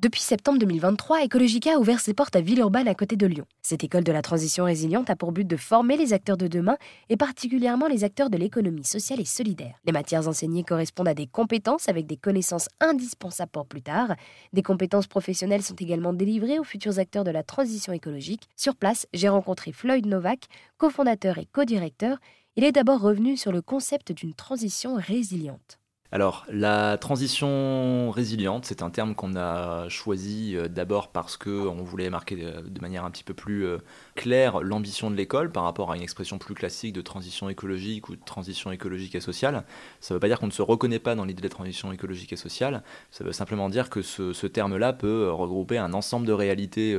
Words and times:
Depuis 0.00 0.22
septembre 0.22 0.58
2023, 0.60 1.24
Ecologica 1.24 1.74
a 1.74 1.78
ouvert 1.78 2.00
ses 2.00 2.14
portes 2.14 2.34
à 2.34 2.40
Villeurbanne 2.40 2.88
à 2.88 2.94
côté 2.94 3.16
de 3.16 3.26
Lyon. 3.26 3.44
Cette 3.60 3.84
école 3.84 4.02
de 4.02 4.12
la 4.12 4.22
transition 4.22 4.64
résiliente 4.64 5.10
a 5.10 5.14
pour 5.14 5.30
but 5.30 5.46
de 5.46 5.58
former 5.58 5.98
les 5.98 6.14
acteurs 6.14 6.38
de 6.38 6.48
demain 6.48 6.78
et 7.10 7.18
particulièrement 7.18 7.86
les 7.86 8.02
acteurs 8.02 8.30
de 8.30 8.38
l'économie 8.38 8.82
sociale 8.86 9.20
et 9.20 9.26
solidaire. 9.26 9.74
Les 9.84 9.92
matières 9.92 10.26
enseignées 10.26 10.64
correspondent 10.64 11.08
à 11.08 11.12
des 11.12 11.26
compétences 11.26 11.90
avec 11.90 12.06
des 12.06 12.16
connaissances 12.16 12.70
indispensables 12.80 13.50
pour 13.50 13.66
plus 13.66 13.82
tard. 13.82 14.14
Des 14.54 14.62
compétences 14.62 15.06
professionnelles 15.06 15.62
sont 15.62 15.74
également 15.74 16.14
délivrées 16.14 16.58
aux 16.58 16.64
futurs 16.64 16.98
acteurs 16.98 17.24
de 17.24 17.30
la 17.30 17.42
transition 17.42 17.92
écologique. 17.92 18.48
Sur 18.56 18.76
place, 18.76 19.06
j'ai 19.12 19.28
rencontré 19.28 19.70
Floyd 19.70 20.06
Novak, 20.06 20.46
cofondateur 20.78 21.36
et 21.36 21.46
co-directeur. 21.52 22.16
Il 22.56 22.64
est 22.64 22.72
d'abord 22.72 23.02
revenu 23.02 23.36
sur 23.36 23.52
le 23.52 23.60
concept 23.60 24.12
d'une 24.12 24.32
transition 24.32 24.94
résiliente. 24.94 25.78
Alors, 26.12 26.44
la 26.50 26.98
transition 26.98 28.10
résiliente, 28.10 28.64
c'est 28.64 28.82
un 28.82 28.90
terme 28.90 29.14
qu'on 29.14 29.36
a 29.36 29.88
choisi 29.88 30.56
euh, 30.56 30.66
d'abord 30.66 31.12
parce 31.12 31.36
qu'on 31.36 31.84
voulait 31.84 32.10
marquer 32.10 32.38
euh, 32.42 32.62
de 32.62 32.80
manière 32.80 33.04
un 33.04 33.12
petit 33.12 33.22
peu 33.22 33.32
plus 33.32 33.64
euh, 33.64 33.78
claire 34.16 34.60
l'ambition 34.60 35.08
de 35.08 35.14
l'école 35.14 35.52
par 35.52 35.62
rapport 35.62 35.92
à 35.92 35.96
une 35.96 36.02
expression 36.02 36.38
plus 36.38 36.54
classique 36.54 36.94
de 36.94 37.00
transition 37.00 37.48
écologique 37.48 38.08
ou 38.08 38.16
de 38.16 38.24
transition 38.24 38.72
écologique 38.72 39.14
et 39.14 39.20
sociale. 39.20 39.62
Ça 40.00 40.12
ne 40.12 40.16
veut 40.16 40.20
pas 40.20 40.26
dire 40.26 40.40
qu'on 40.40 40.48
ne 40.48 40.52
se 40.52 40.62
reconnaît 40.62 40.98
pas 40.98 41.14
dans 41.14 41.24
l'idée 41.24 41.42
de 41.42 41.48
transition 41.48 41.92
écologique 41.92 42.32
et 42.32 42.36
sociale, 42.36 42.82
ça 43.12 43.22
veut 43.22 43.32
simplement 43.32 43.68
dire 43.68 43.88
que 43.88 44.02
ce, 44.02 44.46
terme-là 44.48 44.92
peut 44.92 45.30
regrouper 45.30 45.78
un 45.78 45.92
ensemble 45.92 46.26
de 46.26 46.32
réalités 46.32 46.98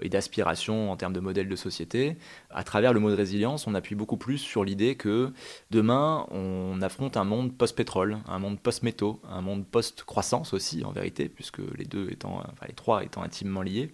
et 0.00 0.08
d'aspirations 0.08 0.90
en 0.90 0.96
termes 0.96 1.12
de 1.12 1.20
modèles 1.20 1.48
de 1.48 1.56
société. 1.56 2.16
À 2.50 2.64
travers 2.64 2.94
le 2.94 3.00
mot 3.00 3.10
de 3.10 3.16
résilience, 3.16 3.66
on 3.66 3.74
appuie 3.74 3.94
beaucoup 3.94 4.16
plus 4.16 4.38
sur 4.38 4.64
l'idée 4.64 4.94
que 4.94 5.32
demain, 5.70 6.26
on 6.30 6.80
affronte 6.80 7.16
un 7.18 7.24
monde 7.24 7.52
post-pétrole, 7.52 8.18
un 8.26 8.38
monde 8.38 8.45
post-métaux, 8.54 9.20
un 9.28 9.40
monde 9.40 9.66
post-croissance 9.66 10.54
aussi 10.54 10.84
en 10.84 10.92
vérité, 10.92 11.28
puisque 11.28 11.58
les 11.76 11.84
deux 11.84 12.08
étant, 12.10 12.38
enfin 12.38 12.66
les 12.68 12.74
trois 12.74 13.02
étant 13.02 13.22
intimement 13.22 13.62
liés, 13.62 13.92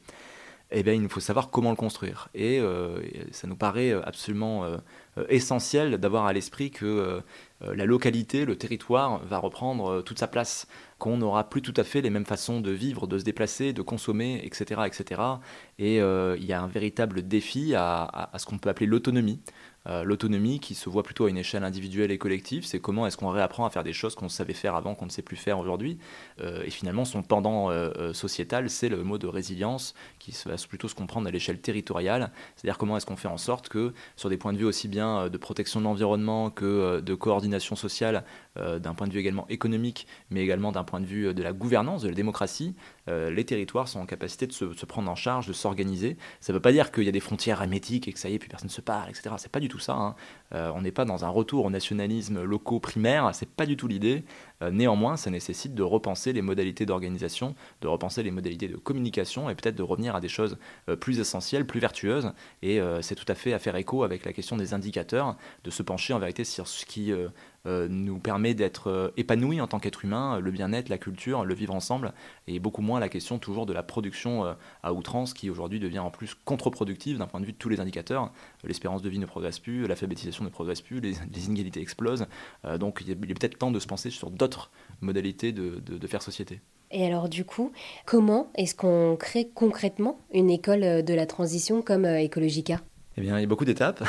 eh 0.70 0.82
bien 0.82 0.92
il 0.92 1.02
nous 1.02 1.08
faut 1.08 1.20
savoir 1.20 1.50
comment 1.50 1.70
le 1.70 1.76
construire. 1.76 2.28
Et 2.34 2.58
euh, 2.58 3.00
ça 3.30 3.46
nous 3.46 3.56
paraît 3.56 3.92
absolument 3.92 4.64
euh, 4.64 4.76
essentiel 5.28 5.98
d'avoir 5.98 6.26
à 6.26 6.32
l'esprit 6.32 6.70
que 6.70 6.86
euh, 6.86 7.74
la 7.74 7.84
localité, 7.84 8.44
le 8.44 8.56
territoire 8.56 9.24
va 9.24 9.38
reprendre 9.38 10.02
toute 10.02 10.18
sa 10.18 10.26
place, 10.26 10.66
qu'on 10.98 11.16
n'aura 11.16 11.48
plus 11.48 11.62
tout 11.62 11.74
à 11.76 11.84
fait 11.84 12.00
les 12.00 12.10
mêmes 12.10 12.26
façons 12.26 12.60
de 12.60 12.70
vivre, 12.70 13.06
de 13.06 13.18
se 13.18 13.24
déplacer, 13.24 13.72
de 13.72 13.82
consommer, 13.82 14.40
etc. 14.44 14.82
etc. 14.86 15.20
Et 15.78 15.98
il 15.98 16.44
y 16.44 16.52
a 16.52 16.60
un 16.60 16.66
véritable 16.66 17.22
défi 17.26 17.74
à 17.76 18.30
ce 18.36 18.46
qu'on 18.46 18.58
peut 18.58 18.68
appeler 18.68 18.86
l'autonomie. 18.86 19.40
Euh, 19.88 20.04
l'autonomie 20.04 20.60
qui 20.60 20.74
se 20.74 20.88
voit 20.88 21.02
plutôt 21.02 21.26
à 21.26 21.30
une 21.30 21.38
échelle 21.38 21.64
individuelle 21.64 22.10
et 22.12 22.18
collective, 22.18 22.64
c'est 22.64 22.78
comment 22.78 23.06
est-ce 23.06 23.16
qu'on 23.16 23.30
réapprend 23.30 23.66
à 23.66 23.70
faire 23.70 23.82
des 23.82 23.92
choses 23.92 24.14
qu'on 24.14 24.28
savait 24.28 24.52
faire 24.52 24.76
avant, 24.76 24.94
qu'on 24.94 25.06
ne 25.06 25.10
sait 25.10 25.22
plus 25.22 25.36
faire 25.36 25.58
aujourd'hui. 25.58 25.98
Euh, 26.40 26.62
et 26.64 26.70
finalement, 26.70 27.04
son 27.04 27.22
pendant 27.22 27.70
euh, 27.70 28.12
sociétal, 28.12 28.70
c'est 28.70 28.88
le 28.88 29.02
mot 29.02 29.18
de 29.18 29.26
résilience 29.26 29.94
qui 30.18 30.36
va 30.46 30.54
plutôt 30.68 30.88
se 30.88 30.94
comprendre 30.94 31.26
à 31.26 31.30
l'échelle 31.30 31.60
territoriale, 31.60 32.30
c'est-à-dire 32.54 32.78
comment 32.78 32.96
est-ce 32.96 33.06
qu'on 33.06 33.16
fait 33.16 33.28
en 33.28 33.38
sorte 33.38 33.68
que, 33.68 33.92
sur 34.16 34.28
des 34.28 34.36
points 34.36 34.52
de 34.52 34.58
vue 34.58 34.64
aussi 34.64 34.88
bien 34.88 35.01
de 35.02 35.36
protection 35.36 35.80
de 35.80 35.84
l'environnement 35.84 36.50
que 36.50 37.00
de 37.00 37.14
coordination 37.14 37.76
sociale, 37.76 38.24
d'un 38.56 38.94
point 38.94 39.06
de 39.06 39.12
vue 39.12 39.20
également 39.20 39.46
économique, 39.48 40.06
mais 40.30 40.40
également 40.42 40.72
d'un 40.72 40.84
point 40.84 41.00
de 41.00 41.06
vue 41.06 41.34
de 41.34 41.42
la 41.42 41.52
gouvernance, 41.52 42.02
de 42.02 42.08
la 42.08 42.14
démocratie, 42.14 42.74
les 43.08 43.44
territoires 43.44 43.88
sont 43.88 44.00
en 44.00 44.06
capacité 44.06 44.46
de 44.46 44.52
se, 44.52 44.86
prendre 44.86 45.10
en 45.10 45.14
charge, 45.14 45.46
de 45.46 45.52
s'organiser. 45.52 46.16
Ça 46.40 46.52
ne 46.52 46.58
veut 46.58 46.62
pas 46.62 46.72
dire 46.72 46.92
qu'il 46.92 47.04
y 47.04 47.08
a 47.08 47.12
des 47.12 47.20
frontières 47.20 47.60
hermétiques 47.62 48.08
et 48.08 48.12
que 48.12 48.18
ça 48.18 48.28
y 48.28 48.34
est, 48.34 48.38
plus 48.38 48.48
personne 48.48 48.68
ne 48.68 48.72
se 48.72 48.80
parle, 48.80 49.10
etc. 49.10 49.34
C'est 49.38 49.50
pas 49.50 49.60
du 49.60 49.68
tout 49.68 49.78
ça. 49.78 49.94
Hein. 49.94 50.14
Euh, 50.54 50.70
on 50.74 50.82
n'est 50.82 50.92
pas 50.92 51.04
dans 51.04 51.24
un 51.24 51.28
retour 51.28 51.64
au 51.64 51.70
nationalisme 51.70 52.42
locaux 52.42 52.80
primaire, 52.80 53.30
c'est 53.34 53.48
pas 53.48 53.66
du 53.66 53.76
tout 53.76 53.88
l'idée. 53.88 54.24
Euh, 54.62 54.70
néanmoins, 54.70 55.16
ça 55.16 55.30
nécessite 55.30 55.74
de 55.74 55.82
repenser 55.82 56.32
les 56.32 56.42
modalités 56.42 56.86
d'organisation, 56.86 57.54
de 57.80 57.88
repenser 57.88 58.22
les 58.22 58.30
modalités 58.30 58.68
de 58.68 58.76
communication 58.76 59.50
et 59.50 59.54
peut-être 59.54 59.74
de 59.74 59.82
revenir 59.82 60.14
à 60.14 60.20
des 60.20 60.28
choses 60.28 60.58
euh, 60.88 60.96
plus 60.96 61.18
essentielles, 61.20 61.66
plus 61.66 61.80
vertueuses. 61.80 62.32
Et 62.62 62.80
c'est 63.00 63.14
tout 63.14 63.24
à 63.28 63.34
fait 63.34 63.52
à 63.52 63.58
faire 63.58 63.76
écho 63.76 64.04
avec 64.04 64.24
la 64.24 64.32
question 64.32 64.56
des 64.56 64.74
indicateurs, 64.74 64.91
de 64.92 65.70
se 65.70 65.82
pencher 65.82 66.12
en 66.12 66.18
vérité 66.18 66.44
sur 66.44 66.68
ce 66.68 66.84
qui 66.84 67.12
nous 67.64 68.18
permet 68.18 68.54
d'être 68.54 69.12
épanouis 69.16 69.60
en 69.60 69.68
tant 69.68 69.78
qu'être 69.78 70.04
humain, 70.04 70.40
le 70.40 70.50
bien-être, 70.50 70.88
la 70.88 70.98
culture, 70.98 71.44
le 71.44 71.54
vivre 71.54 71.74
ensemble, 71.74 72.12
et 72.48 72.58
beaucoup 72.58 72.82
moins 72.82 72.98
la 72.98 73.08
question 73.08 73.38
toujours 73.38 73.66
de 73.66 73.72
la 73.72 73.82
production 73.84 74.56
à 74.82 74.92
outrance 74.92 75.32
qui 75.32 75.48
aujourd'hui 75.48 75.78
devient 75.78 76.00
en 76.00 76.10
plus 76.10 76.34
contre-productive 76.44 77.18
d'un 77.18 77.26
point 77.26 77.40
de 77.40 77.46
vue 77.46 77.52
de 77.52 77.58
tous 77.58 77.68
les 77.68 77.80
indicateurs. 77.80 78.32
L'espérance 78.64 79.02
de 79.02 79.08
vie 79.08 79.20
ne 79.20 79.26
progresse 79.26 79.60
plus, 79.60 79.86
l'alphabétisation 79.86 80.44
ne 80.44 80.48
progresse 80.48 80.80
plus, 80.80 81.00
les, 81.00 81.14
inégalités 81.46 81.80
explosent. 81.80 82.26
donc 82.78 83.02
il 83.06 83.10
est 83.10 83.34
peut-être 83.34 83.58
temps 83.58 83.70
de 83.70 83.78
se 83.78 83.86
penser 83.86 84.10
sur 84.10 84.30
d'autres 84.30 84.70
modalité 85.02 85.52
de, 85.52 86.06
faire 86.06 86.22
société. 86.22 86.60
Et 86.90 87.06
alors 87.06 87.28
du 87.28 87.44
coup, 87.44 87.72
comment 88.04 88.50
est-ce 88.54 88.74
qu'on 88.74 89.16
crée 89.18 89.48
concrètement 89.54 90.18
une 90.32 90.50
école 90.50 90.84
euh, 90.84 91.02
de 91.02 91.14
la 91.14 91.26
transition 91.26 91.80
comme 91.80 92.04
euh, 92.04 92.22
Ecologica? 92.22 92.80
Eh 93.16 93.20
bien, 93.20 93.38
il 93.38 93.42
y 93.42 93.44
a 93.44 93.46
beaucoup 93.46 93.64
d'étapes. 93.64 94.02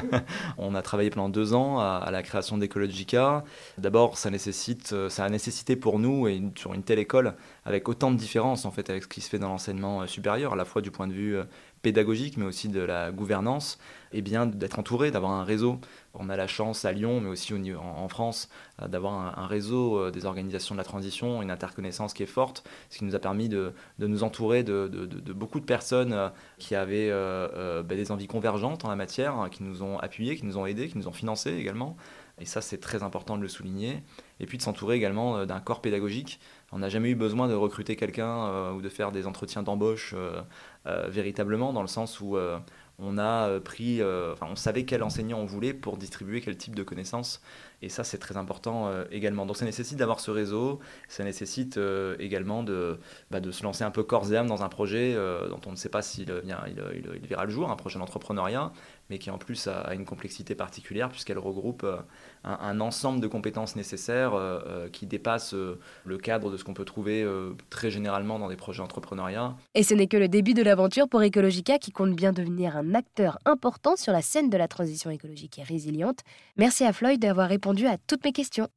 on 0.58 0.74
a 0.74 0.82
travaillé 0.82 1.10
pendant 1.10 1.28
deux 1.28 1.54
ans 1.54 1.78
à, 1.78 2.08
la 2.10 2.22
création 2.22 2.58
d'Ecologica. 2.58 3.44
D'abord, 3.78 4.18
ça, 4.18 4.30
nécessite, 4.30 4.92
euh, 4.92 5.08
ça 5.08 5.24
a 5.24 5.28
nécessité 5.28 5.76
pour 5.76 5.98
nous, 5.98 6.26
et 6.26 6.42
sur 6.56 6.74
une 6.74 6.82
telle 6.82 6.98
école, 6.98 7.34
avec 7.64 7.88
autant 7.88 8.10
de 8.10 8.16
différences 8.16 8.64
en 8.64 8.70
fait 8.70 8.90
avec 8.90 9.04
ce 9.04 9.08
qui 9.08 9.20
se 9.20 9.28
fait 9.28 9.38
dans 9.38 9.48
l'enseignement 9.48 10.06
supérieur, 10.06 10.54
à 10.54 10.56
la 10.56 10.64
fois 10.64 10.82
du 10.82 10.90
point 10.90 11.06
de 11.06 11.12
vue 11.12 11.38
pédagogique, 11.82 12.36
mais 12.36 12.44
aussi 12.44 12.68
de 12.68 12.80
la 12.80 13.10
gouvernance, 13.10 13.78
et 14.12 14.18
eh 14.18 14.22
bien 14.22 14.46
d'être 14.46 14.78
entouré, 14.78 15.10
d'avoir 15.10 15.32
un 15.32 15.44
réseau. 15.44 15.78
On 16.14 16.28
a 16.28 16.36
la 16.36 16.48
chance 16.48 16.84
à 16.84 16.92
Lyon, 16.92 17.20
mais 17.20 17.28
aussi 17.28 17.54
en, 17.54 18.08
France, 18.08 18.48
euh, 18.82 18.88
d'avoir 18.88 19.38
un, 19.38 19.46
réseau 19.46 19.96
euh, 19.98 20.10
des 20.10 20.26
organisations 20.26 20.74
de 20.74 20.78
la 20.78 20.84
transition, 20.84 21.42
une 21.42 21.50
interconnaissance 21.50 22.12
qui 22.12 22.24
est 22.24 22.26
forte, 22.26 22.64
ce 22.90 22.98
qui 22.98 23.04
nous 23.04 23.14
a 23.14 23.20
permis 23.20 23.48
de, 23.48 23.72
nous 23.98 24.24
entourer 24.24 24.64
de, 24.64 24.88
beaucoup 25.32 25.60
de 25.60 25.64
personnes 25.64 26.12
euh, 26.12 26.28
qui 26.58 26.74
avaient 26.74 27.10
ben, 27.10 27.96
des 27.96 28.10
envies 28.10 28.26
convergentes 28.26 28.84
en 28.84 28.88
la 28.88 28.96
matière, 28.96 29.36
hein, 29.36 29.48
qui 29.48 29.62
nous 29.62 29.82
ont 29.82 29.98
appuyés, 29.98 30.36
qui 30.36 30.44
nous 30.44 30.58
ont 30.58 30.66
aidés, 30.66 30.88
qui 30.88 30.98
nous 30.98 31.06
ont 31.06 31.12
financés 31.12 31.54
également. 31.54 31.96
Et 32.40 32.46
ça, 32.46 32.60
c'est 32.60 32.78
très 32.78 33.02
important 33.02 33.36
de 33.36 33.42
le 33.42 33.48
souligner. 33.48 34.02
Et 34.40 34.46
puis 34.46 34.58
de 34.58 34.62
s'entourer 34.62 34.96
également 34.96 35.44
d'un 35.44 35.60
corps 35.60 35.82
pédagogique. 35.82 36.40
On 36.72 36.78
n'a 36.78 36.88
jamais 36.88 37.10
eu 37.10 37.14
besoin 37.14 37.46
de 37.48 37.54
recruter 37.54 37.94
quelqu'un 37.96 38.72
ou 38.72 38.80
de 38.80 38.88
faire 38.88 39.12
des 39.12 39.26
entretiens 39.26 39.62
d'embauche 39.62 40.14
véritablement, 40.86 41.72
dans 41.72 41.82
le 41.82 41.88
sens 41.88 42.20
où 42.20 42.38
on 43.00 43.18
a 43.18 43.48
euh, 43.48 43.60
pris, 43.60 44.00
euh, 44.00 44.32
enfin, 44.32 44.46
on 44.50 44.56
savait 44.56 44.84
quel 44.84 45.02
enseignant 45.02 45.38
on 45.38 45.46
voulait 45.46 45.72
pour 45.72 45.96
distribuer 45.96 46.40
quel 46.40 46.56
type 46.56 46.76
de 46.76 46.82
connaissances. 46.82 47.40
Et 47.82 47.88
ça, 47.88 48.04
c'est 48.04 48.18
très 48.18 48.36
important 48.36 48.88
euh, 48.88 49.04
également. 49.10 49.46
Donc 49.46 49.56
ça 49.56 49.64
nécessite 49.64 49.96
d'avoir 49.98 50.20
ce 50.20 50.30
réseau, 50.30 50.80
ça 51.08 51.24
nécessite 51.24 51.78
également 52.18 52.62
de, 52.62 52.98
bah, 53.30 53.40
de 53.40 53.50
se 53.50 53.62
lancer 53.62 53.84
un 53.84 53.90
peu 53.90 54.02
corps 54.02 54.30
et 54.32 54.36
âme 54.36 54.46
dans 54.46 54.62
un 54.62 54.68
projet 54.68 55.14
dont 55.48 55.60
on 55.66 55.70
ne 55.70 55.76
sait 55.76 55.88
pas 55.88 56.02
s'il 56.02 56.30
il, 56.44 56.84
il, 56.94 57.26
verra 57.26 57.44
le 57.44 57.50
jour, 57.50 57.70
un 57.70 57.76
projet 57.76 57.98
d'entrepreneuriat, 57.98 58.72
mais 59.08 59.18
qui 59.18 59.30
en 59.30 59.38
plus 59.38 59.66
a, 59.66 59.94
une 59.94 60.04
complexité 60.04 60.54
particulière 60.54 61.08
puisqu'elle 61.08 61.38
regroupe 61.38 61.86
un, 62.44 62.80
ensemble 62.80 63.20
de 63.20 63.26
compétences 63.28 63.76
nécessaires 63.76 64.32
qui 64.92 65.06
dépassent 65.06 65.54
le 66.04 66.18
cadre 66.18 66.50
de 66.50 66.56
ce 66.58 66.64
qu'on 66.64 66.74
peut 66.74 66.84
trouver 66.84 67.26
très 67.70 67.90
généralement 67.90 68.38
dans 68.38 68.48
des 68.48 68.56
projets 68.56 68.82
entrepreneuriat. 68.82 69.56
Et 69.74 69.82
ce 69.82 69.94
n'est 69.94 70.06
que 70.06 70.18
le 70.18 70.28
début 70.28 70.54
de 70.54 70.62
l'aventure 70.62 71.08
pour 71.08 71.22
Ecologica 71.22 71.78
qui 71.78 71.92
compte 71.92 72.14
bien 72.14 72.32
devenir 72.32 72.82
un 72.90 72.94
acteur 72.94 73.38
important 73.44 73.96
sur 73.96 74.12
la 74.12 74.22
scène 74.22 74.50
de 74.50 74.56
la 74.56 74.68
transition 74.68 75.10
écologique 75.10 75.58
et 75.58 75.62
résiliente. 75.62 76.20
Merci 76.56 76.84
à 76.84 76.92
Floyd 76.92 77.20
d'avoir 77.20 77.48
répondu 77.48 77.86
à 77.86 77.96
toutes 77.98 78.24
mes 78.24 78.32
questions. 78.32 78.68